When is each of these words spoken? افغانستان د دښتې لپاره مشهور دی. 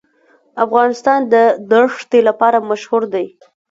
افغانستان 0.65 1.19
د 1.33 1.35
دښتې 1.71 2.19
لپاره 2.27 2.57
مشهور 2.69 3.03
دی. 3.13 3.25